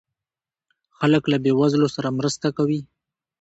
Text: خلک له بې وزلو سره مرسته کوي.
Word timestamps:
خلک 0.97 1.23
له 1.31 1.37
بې 1.43 1.51
وزلو 1.59 1.87
سره 1.95 2.15
مرسته 2.17 2.47
کوي. 2.57 2.81